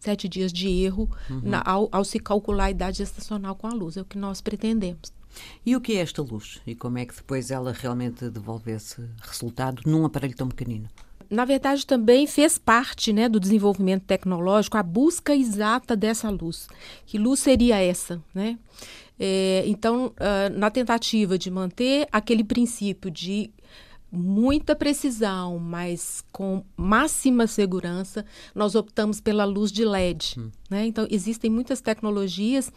Sete 0.00 0.28
dias 0.28 0.52
de 0.52 0.68
erro 0.68 1.10
uhum. 1.28 1.40
na, 1.42 1.62
ao, 1.64 1.88
ao 1.90 2.04
se 2.04 2.18
calcular 2.18 2.66
a 2.66 2.70
idade 2.70 2.98
gestacional 2.98 3.54
com 3.54 3.66
a 3.66 3.72
luz. 3.72 3.96
É 3.96 4.00
o 4.00 4.04
que 4.04 4.16
nós 4.16 4.40
pretendemos. 4.40 5.12
E 5.64 5.76
o 5.76 5.80
que 5.80 5.92
é 5.92 6.00
esta 6.00 6.22
luz? 6.22 6.60
E 6.66 6.74
como 6.74 6.98
é 6.98 7.04
que 7.04 7.14
depois 7.14 7.50
ela 7.50 7.72
realmente 7.72 8.30
devolve 8.30 8.70
esse 8.70 9.04
resultado 9.20 9.82
num 9.84 10.04
aparelho 10.04 10.36
tão 10.36 10.48
pequenino? 10.48 10.88
Na 11.30 11.44
verdade, 11.44 11.86
também 11.86 12.26
fez 12.26 12.58
parte 12.58 13.12
né, 13.12 13.28
do 13.28 13.38
desenvolvimento 13.38 14.04
tecnológico 14.04 14.76
a 14.76 14.82
busca 14.82 15.34
exata 15.34 15.94
dessa 15.94 16.30
luz. 16.30 16.68
Que 17.06 17.18
luz 17.18 17.40
seria 17.40 17.78
essa? 17.78 18.22
Né? 18.34 18.58
É, 19.18 19.64
então, 19.66 20.06
uh, 20.06 20.58
na 20.58 20.70
tentativa 20.70 21.36
de 21.36 21.50
manter 21.50 22.06
aquele 22.12 22.44
princípio 22.44 23.10
de 23.10 23.50
muita 24.10 24.74
precisão, 24.74 25.58
mas 25.58 26.24
com 26.32 26.64
máxima 26.76 27.46
segurança, 27.46 28.24
nós 28.54 28.74
optamos 28.74 29.20
pela 29.20 29.44
luz 29.44 29.70
de 29.70 29.84
LED. 29.84 30.36
Hum. 30.38 30.50
Né? 30.70 30.86
Então, 30.86 31.06
existem 31.10 31.50
muitas 31.50 31.80
tecnologias 31.80 32.70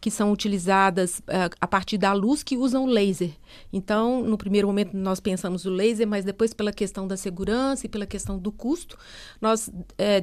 que 0.00 0.10
são 0.10 0.32
utilizadas 0.32 1.18
uh, 1.20 1.54
a 1.60 1.66
partir 1.66 1.98
da 1.98 2.12
luz 2.12 2.42
que 2.42 2.56
usam 2.56 2.86
laser. 2.86 3.32
Então, 3.72 4.22
no 4.22 4.38
primeiro 4.38 4.66
momento, 4.66 4.96
nós 4.96 5.20
pensamos 5.20 5.64
o 5.64 5.70
laser, 5.70 6.06
mas 6.06 6.24
depois, 6.24 6.54
pela 6.54 6.72
questão 6.72 7.06
da 7.06 7.16
segurança 7.16 7.86
e 7.86 7.88
pela 7.88 8.06
questão 8.06 8.38
do 8.38 8.50
custo, 8.50 8.96
nós 9.40 9.68
uh, 9.68 9.72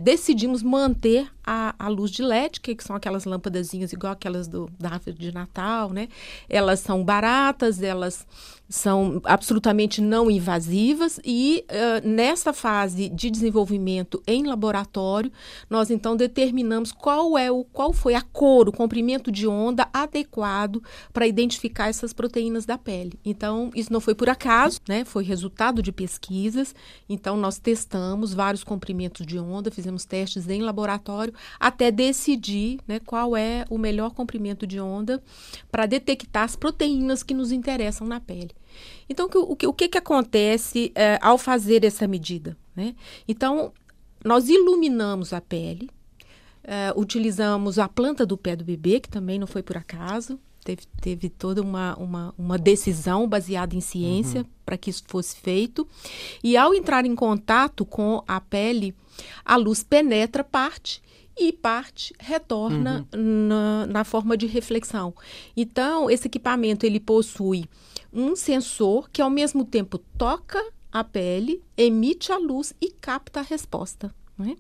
decidimos 0.02 0.64
manter 0.64 1.32
a, 1.54 1.76
a, 1.78 1.90
luz 1.90 2.10
de 2.12 2.24
LED, 2.24 2.62
que, 2.62 2.78
são 2.82 2.96
aquelas 2.96 3.26
lâmpadazinhas 3.26 3.92
igual 3.92 4.14
aquelas 4.14 4.48
do, 4.48 4.72
da 4.80 4.92
árvore 4.92 5.18
de 5.18 5.34
Natal. 5.34 5.90
Né? 5.90 6.08
Elas 6.48 6.80
são 6.80 7.04
baratas, 7.04 7.84
elas 7.84 8.26
são 8.72 9.22
absolutamente 9.26 10.00
não 10.00 10.32
invasivas 10.32 11.20
e 11.26 11.66
uh, 11.70 12.08
nessa 12.08 12.54
fase 12.54 13.10
de 13.10 13.30
desenvolvimento 13.30 14.24
em 14.26 14.48
laboratório, 14.48 15.30
nós 15.70 15.92
então 15.92 16.16
determinamos 16.16 16.94
qual 16.94 17.38
é 17.38 17.52
o 17.52 17.66
qual 17.66 17.92
foi 17.92 18.16
a 18.16 18.22
cor, 18.22 18.70
o 18.70 18.72
comprimento 18.72 19.30
de 19.30 19.46
onda 19.46 19.90
adequado 19.94 20.82
para 21.12 21.28
identificar 21.28 21.90
essas 21.90 22.14
proteínas 22.14 22.66
da 22.66 22.78
pele. 22.78 23.20
Então, 23.26 23.72
isso 23.76 23.92
não 23.92 24.00
foi 24.00 24.16
por 24.16 24.30
acaso, 24.30 24.80
né? 24.88 25.04
Foi 25.04 25.24
resultado 25.24 25.82
de 25.82 25.92
pesquisas. 25.92 26.74
Então, 27.10 27.36
nós 27.36 27.60
testamos 27.60 28.34
vários 28.34 28.64
comprimentos 28.64 29.26
de 29.26 29.38
onda, 29.38 29.70
fizemos 29.70 30.06
testes 30.06 30.48
em 30.48 30.62
laboratório 30.62 31.34
até 31.60 31.92
decidir, 31.92 32.80
né, 32.88 33.00
qual 33.00 33.36
é 33.36 33.66
o 33.70 33.78
melhor 33.78 34.12
comprimento 34.12 34.66
de 34.66 34.80
onda 34.80 35.22
para 35.72 35.86
detectar 35.86 36.44
as 36.44 36.56
proteínas 36.56 37.24
que 37.24 37.34
nos 37.34 37.52
interessam 37.52 38.08
na 38.08 38.20
pele. 38.20 38.52
Então, 39.10 39.30
o 39.34 39.56
que, 39.56 39.68
o 39.68 39.74
que, 39.74 39.88
que 39.90 39.98
acontece 39.98 40.92
é, 40.96 41.20
ao 41.22 41.38
fazer 41.38 41.84
essa 41.84 42.08
medida? 42.08 42.58
Né? 42.76 42.96
Então, 43.28 43.74
nós 44.24 44.50
iluminamos 44.50 45.34
a 45.34 45.42
pele, 45.42 45.90
Uh, 46.62 46.94
utilizamos 47.00 47.80
a 47.80 47.90
planta 47.90 48.24
do 48.24 48.38
pé 48.38 48.56
do 48.56 48.64
bebê, 48.64 49.00
que 49.00 49.10
também 49.10 49.40
não 49.40 49.48
foi 49.48 49.64
por 49.64 49.78
acaso. 49.78 50.40
Teve, 50.64 50.84
teve 51.02 51.28
toda 51.28 51.60
uma, 51.60 51.96
uma, 51.96 52.36
uma 52.38 52.58
decisão 52.58 53.28
baseada 53.28 53.76
em 53.76 53.82
ciência 53.82 54.42
uhum. 54.42 54.48
para 54.64 54.78
que 54.78 54.92
isso 54.92 55.04
fosse 55.08 55.36
feito. 55.38 55.88
E 56.44 56.56
ao 56.56 56.74
entrar 56.76 57.04
em 57.04 57.16
contato 57.16 57.84
com 57.84 58.24
a 58.28 58.40
pele, 58.40 58.94
a 59.44 59.56
luz 59.56 59.84
penetra 59.84 60.44
parte 60.44 61.02
e 61.42 61.52
parte 61.52 62.14
retorna 62.20 63.08
uhum. 63.14 63.48
na, 63.48 63.88
na 63.88 64.04
forma 64.04 64.38
de 64.38 64.46
reflexão. 64.46 65.14
Então, 65.58 66.10
esse 66.10 66.28
equipamento 66.28 66.86
ele 66.86 67.00
possui 67.00 67.66
um 68.14 68.36
sensor 68.36 69.10
que 69.10 69.22
ao 69.22 69.30
mesmo 69.30 69.66
tempo 69.66 69.98
toca 69.98 70.64
a 70.92 71.04
pele, 71.04 71.64
emite 71.76 72.32
a 72.32 72.38
luz 72.38 72.74
e 72.80 72.92
capta 72.92 73.40
a 73.40 73.44
resposta. 73.44 74.14
É? 74.40 74.56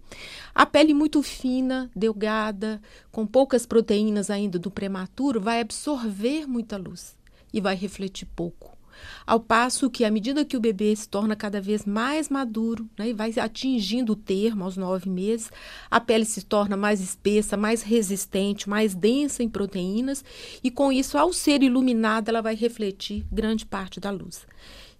A 0.54 0.66
pele 0.66 0.94
muito 0.94 1.24
fina, 1.24 1.90
delgada, 1.96 2.82
com 3.12 3.26
poucas 3.26 3.66
proteínas 3.66 4.30
ainda 4.30 4.60
do 4.60 4.70
prematuro, 4.70 5.42
vai 5.42 5.60
absorver 5.60 6.48
muita 6.48 6.78
luz 6.78 7.16
e 7.52 7.60
vai 7.60 7.76
refletir 7.76 8.28
pouco. 8.36 8.78
Ao 9.26 9.40
passo 9.40 9.90
que, 9.90 10.04
à 10.04 10.12
medida 10.12 10.46
que 10.46 10.58
o 10.58 10.60
bebê 10.60 10.96
se 10.96 11.08
torna 11.08 11.36
cada 11.36 11.62
vez 11.62 11.86
mais 11.86 12.30
maduro 12.30 12.90
né, 12.98 13.10
e 13.10 13.14
vai 13.14 13.34
atingindo 13.40 14.14
o 14.14 14.16
termo 14.16 14.64
aos 14.64 14.78
nove 14.78 15.10
meses, 15.10 15.52
a 15.90 16.00
pele 16.00 16.26
se 16.26 16.44
torna 16.44 16.76
mais 16.76 17.02
espessa, 17.02 17.56
mais 17.56 17.82
resistente, 17.82 18.70
mais 18.70 18.94
densa 18.94 19.44
em 19.44 19.50
proteínas, 19.50 20.24
e 20.64 20.70
com 20.72 20.92
isso, 20.92 21.18
ao 21.18 21.34
ser 21.34 21.64
iluminada, 21.64 22.32
ela 22.32 22.42
vai 22.42 22.56
refletir 22.56 23.26
grande 23.32 23.66
parte 23.66 24.00
da 24.00 24.12
luz. 24.12 24.46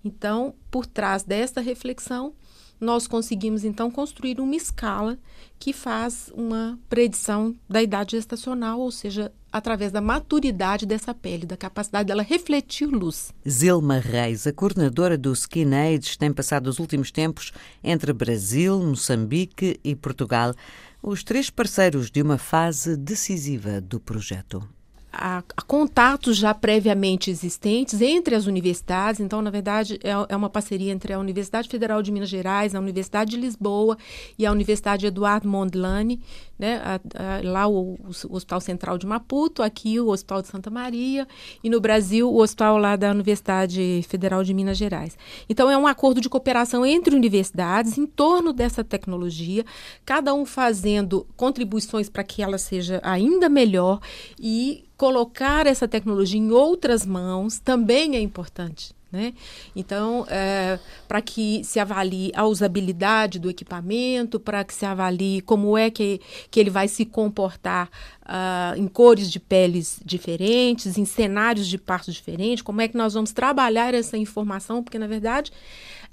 Então, 0.04 0.54
por 0.70 0.86
trás 0.86 1.24
desta 1.24 1.62
reflexão, 1.62 2.34
nós 2.82 3.06
conseguimos 3.06 3.64
então 3.64 3.92
construir 3.92 4.42
uma 4.42 4.56
escala 4.56 5.18
que 5.60 5.72
faz 5.72 6.32
uma 6.36 6.80
predição 6.90 7.56
da 7.70 7.82
idade 7.82 8.18
gestacional, 8.18 8.80
ou 8.80 8.92
seja, 8.92 9.32
através 9.52 9.92
da 9.92 10.02
maturidade 10.02 10.88
dessa 10.88 11.14
pele, 11.14 11.46
da 11.46 11.56
capacidade 11.56 12.08
dela 12.08 12.24
refletir 12.24 12.88
luz. 12.88 13.32
Zilma 13.48 14.00
Reis, 14.00 14.48
a 14.48 14.52
coordenadora 14.52 15.16
do 15.16 15.32
Skin 15.32 15.76
Age, 15.76 16.18
tem 16.18 16.34
passado 16.34 16.68
os 16.68 16.80
últimos 16.80 17.12
tempos 17.12 17.54
entre 17.84 18.12
Brasil, 18.12 18.80
Moçambique 18.80 19.80
e 19.84 19.96
Portugal, 19.96 20.56
os 21.04 21.24
três 21.24 21.52
parceiros 21.52 22.10
de 22.10 22.22
uma 22.22 22.40
fase 22.40 22.98
decisiva 22.98 23.80
do 23.80 24.00
projeto 24.00 24.68
a, 25.12 25.44
a, 25.56 25.62
contatos 25.62 26.38
já 26.38 26.54
previamente 26.54 27.30
existentes 27.30 28.02
entre 28.02 28.36
as 28.36 28.46
universidades. 28.46 29.20
Então, 29.20 29.42
na 29.42 29.50
verdade, 29.50 30.00
é, 30.04 30.12
é, 30.30 30.36
uma 30.36 30.50
parceria 30.50 30.92
entre 30.92 31.14
a 31.14 31.20
Universidade 31.20 31.68
Federal 31.68 32.02
de 32.02 32.12
Minas 32.12 32.30
Gerais, 32.30 32.74
a 32.74 32.80
Universidade 32.80 33.32
de 33.32 33.38
Lisboa 33.38 33.98
e 34.38 34.46
a 34.46 34.52
Universidade 34.52 35.06
Eduardo 35.06 35.48
Mondlane, 35.48 36.22
né? 36.58 36.82
A, 36.84 36.96
a, 37.16 37.42
lá 37.44 37.68
o, 37.68 37.94
o, 37.94 38.36
Hospital 38.36 38.62
Central 38.62 38.98
de 38.98 39.06
Maputo, 39.06 39.62
aqui 39.62 40.00
o 40.00 40.10
Hospital 40.10 40.42
de 40.42 40.48
Santa 40.48 40.70
Maria 40.70 41.28
e 41.64 41.70
no 41.70 41.82
Brasil 41.82 42.32
o 42.32 42.42
hospital 42.42 42.78
lá 42.78 42.96
da 42.96 43.12
Universidade 43.12 44.06
Federal 44.08 44.44
de 44.44 44.54
Minas 44.54 44.78
Gerais. 44.78 45.18
Então, 45.50 45.70
é 45.70 45.78
um 45.78 45.88
acordo 45.88 46.22
de 46.22 46.30
cooperação 46.30 46.86
entre 46.86 47.16
universidades 47.16 47.98
em 47.98 48.06
torno 48.06 48.54
dessa 48.54 48.84
tecnologia, 48.84 49.66
cada 50.06 50.34
um 50.34 50.46
fazendo 50.46 51.28
contribuições 51.36 52.10
para 52.10 52.24
que 52.24 52.42
ela 52.42 52.58
seja 52.58 53.02
ainda 53.04 53.50
melhor 53.50 54.00
e 54.40 54.86
colocar 55.02 55.66
essa 55.66 55.88
tecnologia 55.88 56.40
em 56.40 56.52
outras 56.52 57.08
mãos 57.08 57.58
também 57.58 58.16
é 58.16 58.20
importante. 58.20 58.94
Né? 59.12 59.34
Então, 59.76 60.28
é, 60.30 60.78
para 61.08 61.20
que 61.24 61.64
se 61.64 61.80
avalie 61.80 62.32
a 62.36 62.46
usabilidade 62.46 63.40
do 63.40 63.50
equipamento, 63.50 64.40
para 64.40 64.64
que 64.64 64.72
se 64.72 64.86
avalie 64.86 65.42
como 65.42 65.76
é 65.76 65.90
que, 65.90 66.22
que 66.52 66.60
ele 66.60 66.70
vai 66.70 66.88
se 66.88 67.04
comportar 67.04 67.90
uh, 68.22 68.78
em 68.78 68.88
cores 68.88 69.32
de 69.32 69.40
peles 69.40 70.00
diferentes, 70.06 71.00
em 71.00 71.04
cenários 71.04 71.68
de 71.68 71.80
partos 71.80 72.14
diferentes, 72.14 72.62
como 72.62 72.80
é 72.80 72.88
que 72.88 72.96
nós 72.96 73.16
vamos 73.16 73.32
trabalhar 73.32 73.96
essa 73.96 74.20
informação, 74.20 74.84
porque, 74.84 75.00
na 75.00 75.08
verdade, 75.08 75.52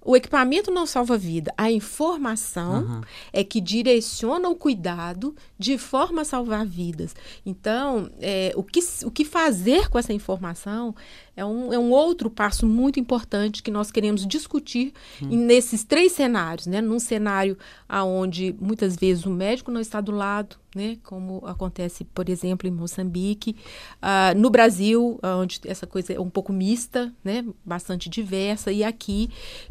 o 0.05 0.17
equipamento 0.17 0.71
não 0.71 0.87
salva 0.87 1.19
vida, 1.19 1.53
a 1.57 1.71
informação 1.71 2.83
uhum. 2.83 3.01
é 3.33 3.43
que 3.43 3.61
direciona 3.61 4.49
o 4.49 4.57
cuidado 4.57 5.35
de 5.59 5.77
forma 5.77 6.23
a 6.23 6.25
salvar 6.25 6.65
vidas. 6.65 7.15
Então, 7.45 8.11
é, 8.21 8.53
o, 8.57 8.63
que, 8.63 8.81
o 9.05 9.11
que 9.11 9.25
fazer 9.25 9.89
com 9.89 9.99
essa 9.99 10.13
informação 10.13 10.95
é 11.37 11.45
um, 11.45 11.73
é 11.73 11.79
um 11.79 11.91
outro 11.91 12.31
passo 12.31 12.67
muito 12.67 12.99
importante 12.99 13.63
que 13.63 13.71
nós 13.71 13.91
queremos 13.91 14.27
discutir 14.27 14.93
uhum. 15.21 15.29
nesses 15.29 15.85
três 15.85 16.13
cenários, 16.13 16.67
né? 16.67 16.81
Num 16.81 16.99
cenário 16.99 17.57
onde 17.89 18.55
muitas 18.61 18.97
vezes 18.97 19.25
o 19.25 19.31
médico 19.31 19.71
não 19.71 19.81
está 19.81 20.01
do 20.01 20.13
lado, 20.13 20.57
né? 20.75 20.99
Como 21.03 21.43
acontece, 21.47 22.05
por 22.05 22.29
exemplo, 22.29 22.69
em 22.69 22.71
Moçambique, 22.71 23.57
uh, 24.03 24.39
no 24.39 24.51
Brasil, 24.51 25.19
onde 25.41 25.61
essa 25.65 25.87
coisa 25.87 26.13
é 26.13 26.21
um 26.21 26.31
pouco 26.31 26.53
mista, 26.53 27.13
né? 27.25 27.45
Bastante 27.65 28.09
diversa, 28.09 28.71
e 28.71 28.85
aqui 28.85 29.31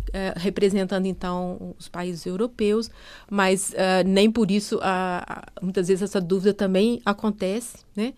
uh, 0.09 0.39
representando 0.39 1.05
então 1.05 1.75
os 1.77 1.87
países 1.87 2.25
europeus, 2.25 2.89
mas 3.29 3.69
uh, 3.71 4.07
nem 4.07 4.31
por 4.31 4.51
isso 4.51 4.79
muitas 5.61 5.87
vezes 5.87 6.01
essa 6.01 6.21
dúvida 6.21 6.53
também 6.53 7.01
acontece, 7.05 7.77
né? 7.95 8.13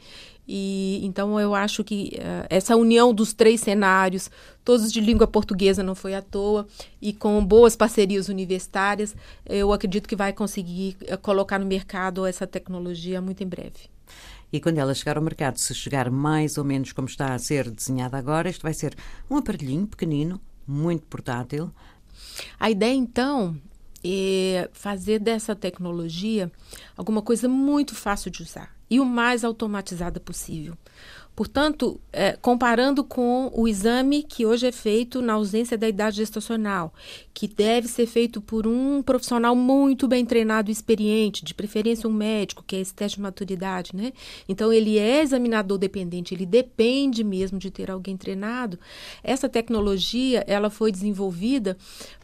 E 0.51 0.99
então 1.03 1.39
eu 1.39 1.53
acho 1.53 1.83
que 1.83 2.13
uh, 2.15 2.47
essa 2.49 2.75
união 2.75 3.13
dos 3.13 3.33
três 3.33 3.61
cenários, 3.61 4.31
todos 4.65 4.91
de 4.91 4.99
língua 4.99 5.27
portuguesa, 5.27 5.83
não 5.83 5.93
foi 5.93 6.15
à 6.15 6.23
toa, 6.23 6.65
e 6.99 7.13
com 7.13 7.45
boas 7.45 7.75
parcerias 7.75 8.29
universitárias, 8.29 9.15
eu 9.45 9.71
acredito 9.71 10.09
que 10.09 10.15
vai 10.15 10.33
conseguir 10.33 10.97
uh, 11.03 11.19
colocar 11.19 11.59
no 11.59 11.67
mercado 11.67 12.25
essa 12.25 12.47
tecnologia 12.47 13.21
muito 13.21 13.43
em 13.43 13.47
breve. 13.47 13.91
E 14.51 14.59
quando 14.59 14.79
ela 14.79 14.91
chegar 14.95 15.17
ao 15.17 15.23
mercado, 15.23 15.57
se 15.57 15.75
chegar 15.75 16.09
mais 16.09 16.57
ou 16.57 16.63
menos 16.63 16.91
como 16.93 17.07
está 17.07 17.35
a 17.35 17.37
ser 17.37 17.69
desenhada 17.69 18.17
agora, 18.17 18.49
isto 18.49 18.63
vai 18.63 18.73
ser 18.73 18.95
um 19.29 19.37
aparelhinho 19.37 19.85
pequenino, 19.85 20.41
muito 20.65 21.05
portátil. 21.05 21.69
A 22.59 22.71
ideia 22.71 22.95
então 22.95 23.55
é 24.03 24.67
fazer 24.73 25.19
dessa 25.19 25.55
tecnologia 25.55 26.51
alguma 26.97 27.21
coisa 27.21 27.47
muito 27.47 27.93
fácil 27.93 28.31
de 28.31 28.41
usar 28.41 28.78
e 28.89 28.99
o 28.99 29.05
mais 29.05 29.43
automatizada 29.43 30.19
possível. 30.19 30.75
Portanto, 31.39 32.01
é, 32.11 32.33
comparando 32.33 33.01
com 33.01 33.49
o 33.55 33.65
exame 33.65 34.23
que 34.23 34.45
hoje 34.45 34.67
é 34.67 34.73
feito 34.73 35.21
na 35.21 35.35
ausência 35.35 35.77
da 35.77 35.87
idade 35.87 36.17
gestacional, 36.17 36.93
que 37.33 37.47
deve 37.47 37.87
ser 37.87 38.07
feito 38.07 38.41
por 38.41 38.67
um 38.67 39.01
profissional 39.01 39.55
muito 39.55 40.05
bem 40.05 40.25
treinado 40.25 40.69
e 40.69 40.73
experiente, 40.73 41.45
de 41.45 41.53
preferência 41.53 42.09
um 42.09 42.11
médico, 42.11 42.61
que 42.67 42.75
é 42.75 42.81
esse 42.81 42.93
teste 42.93 43.15
de 43.15 43.21
maturidade, 43.21 43.91
né? 43.95 44.11
Então, 44.49 44.73
ele 44.73 44.99
é 44.99 45.21
examinador 45.21 45.77
dependente, 45.77 46.33
ele 46.33 46.45
depende 46.45 47.23
mesmo 47.23 47.57
de 47.57 47.71
ter 47.71 47.89
alguém 47.89 48.17
treinado. 48.17 48.77
Essa 49.23 49.47
tecnologia, 49.47 50.43
ela 50.45 50.69
foi 50.69 50.91
desenvolvida 50.91 51.77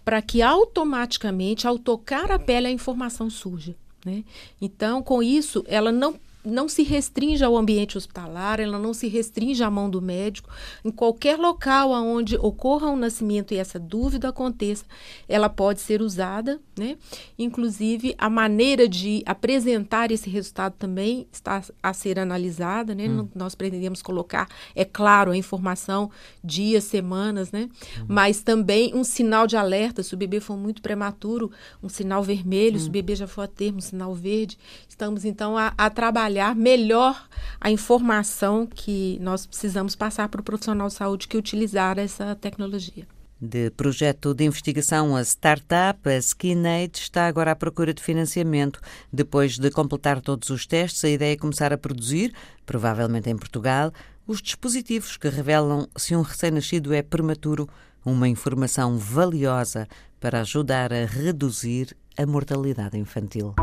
para 0.03 0.22
que 0.22 0.41
automaticamente, 0.41 1.65
ao 1.65 1.79
tocar 1.79 2.34
a 2.34 2.38
pele, 2.38 2.67
a 2.67 2.72
informação 2.72 3.29
surja. 3.29 3.77
Né? 4.05 4.25
Então, 4.62 5.01
com 5.01 5.24
isso, 5.24 5.63
ela 5.67 5.91
não 5.91 6.19
não 6.46 6.70
se 6.70 6.84
restringe 6.84 7.44
ao 7.44 7.58
ambiente 7.58 7.98
hospitalar, 7.98 8.60
ela 8.60 8.78
não 8.78 8.94
se 8.94 9.08
restringe 9.08 9.64
à 9.64 9.70
mão 9.70 9.90
do 9.90 10.02
médico. 10.02 10.50
Em 10.84 10.92
qualquer 10.92 11.38
local 11.38 11.92
onde 11.92 12.38
ocorra 12.38 12.90
um 12.90 12.96
nascimento 12.96 13.54
e 13.54 13.58
essa 13.58 13.80
dúvida 13.80 14.30
aconteça, 14.30 14.86
ela 15.28 15.50
pode 15.50 15.82
ser 15.82 16.02
usada, 16.02 16.60
né? 16.78 16.98
Inclusive, 17.38 18.16
a 18.18 18.30
maneira 18.30 18.88
de 18.88 19.24
apresentar 19.25 20.12
esse 20.12 20.30
resultado 20.30 20.75
também 20.78 21.28
está 21.32 21.64
a 21.82 21.94
ser 21.94 22.20
analisada, 22.20 22.94
né? 22.94 23.08
Hum. 23.08 23.28
Nós 23.34 23.56
pretendemos 23.56 24.02
colocar, 24.02 24.48
é 24.75 24.86
claro, 24.86 25.32
a 25.32 25.38
informação 25.38 26.12
dias, 26.44 26.84
semanas, 26.84 27.52
né? 27.52 27.70
Hum. 28.00 28.06
Mas 28.08 28.44
também 28.44 28.94
um 28.94 29.04
sinal 29.04 29.48
de 29.48 29.58
alerta, 29.58 30.04
se 30.04 30.14
o 30.14 30.18
bebê 30.18 30.40
for 30.40 30.58
muito 30.58 30.82
prematuro, 30.82 31.52
um 31.82 31.90
sinal 31.90 32.22
vermelho, 32.22 32.78
hum. 32.78 32.80
se 32.80 32.88
o 32.88 32.92
bebê 32.92 33.16
já 33.16 33.28
for 33.28 33.42
a 33.42 33.48
termo, 33.48 33.80
um 33.80 33.82
sinal 33.82 34.14
verde. 34.14 34.58
Estamos, 34.88 35.25
então, 35.25 35.58
a, 35.58 35.74
a 35.78 35.90
trabalhar 35.90 36.35
trabalhar 36.36 36.56
melhor 36.56 37.27
a 37.62 37.72
informação 37.72 38.68
que 38.68 39.18
nós 39.22 39.46
precisamos 39.46 39.96
passar 39.96 40.27
para 40.27 40.42
o 40.42 40.44
profissional 40.44 40.88
de 40.88 40.94
saúde 40.94 41.27
que 41.27 41.38
utilizar 41.38 41.98
essa 41.98 42.36
tecnologia. 42.36 43.08
De 43.39 43.70
projeto 43.72 44.34
de 44.34 44.44
investigação, 44.44 45.15
a 45.15 45.22
startup, 45.22 46.10
a 46.10 46.18
SkinAid, 46.18 46.98
está 46.98 47.27
agora 47.27 47.51
à 47.51 47.56
procura 47.56 47.94
de 47.94 48.04
financiamento. 48.04 48.82
Depois 49.12 49.58
de 49.58 49.70
completar 49.72 50.20
todos 50.20 50.50
os 50.50 50.65
testes, 50.65 51.04
a 51.06 51.10
ideia 51.10 51.34
é 51.34 51.38
começar 51.38 51.72
a 51.72 51.77
produzir, 51.77 52.34
provavelmente 52.65 53.30
em 53.30 53.38
Portugal, 53.38 53.92
os 54.27 54.42
dispositivos 54.42 55.15
que 55.15 55.30
revelam 55.30 55.88
se 55.96 56.15
um 56.15 56.22
recém-nascido 56.22 56.94
é 56.94 57.01
prematuro, 57.01 57.70
uma 58.06 58.27
informação 58.27 58.98
valiosa 58.98 59.88
para 60.20 60.42
ajudar 60.42 60.92
a 60.92 61.06
reduzir 61.06 61.96
a 62.18 62.25
mortalidade 62.25 62.98
infantil. 62.98 63.54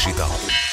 Digital. 0.00 0.69